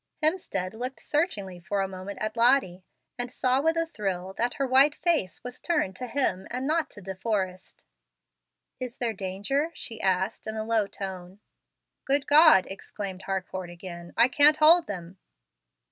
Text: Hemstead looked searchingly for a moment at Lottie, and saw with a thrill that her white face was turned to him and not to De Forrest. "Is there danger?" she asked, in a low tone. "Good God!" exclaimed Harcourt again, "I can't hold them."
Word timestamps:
Hemstead 0.23 0.73
looked 0.73 0.99
searchingly 0.99 1.59
for 1.59 1.79
a 1.83 1.87
moment 1.87 2.17
at 2.23 2.35
Lottie, 2.35 2.83
and 3.19 3.29
saw 3.29 3.61
with 3.61 3.77
a 3.77 3.85
thrill 3.85 4.33
that 4.33 4.55
her 4.55 4.65
white 4.65 4.95
face 4.95 5.43
was 5.43 5.59
turned 5.59 5.95
to 5.97 6.07
him 6.07 6.47
and 6.49 6.65
not 6.65 6.89
to 6.89 7.01
De 7.03 7.13
Forrest. 7.13 7.85
"Is 8.79 8.95
there 8.95 9.13
danger?" 9.13 9.69
she 9.75 10.01
asked, 10.01 10.47
in 10.47 10.55
a 10.55 10.63
low 10.65 10.87
tone. 10.87 11.39
"Good 12.05 12.25
God!" 12.25 12.65
exclaimed 12.67 13.21
Harcourt 13.27 13.69
again, 13.69 14.11
"I 14.17 14.27
can't 14.27 14.57
hold 14.57 14.87
them." 14.87 15.19